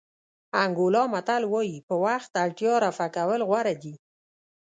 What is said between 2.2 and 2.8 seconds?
اړتیا